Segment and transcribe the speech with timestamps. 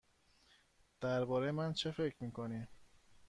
[1.01, 2.67] درباره من چه فکر می کنی؟